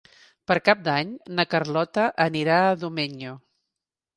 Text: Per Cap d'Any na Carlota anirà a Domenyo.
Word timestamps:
Per 0.51 0.55
Cap 0.69 0.79
d'Any 0.87 1.11
na 1.39 1.45
Carlota 1.51 2.07
anirà 2.27 2.59
a 2.71 2.75
Domenyo. 2.85 3.37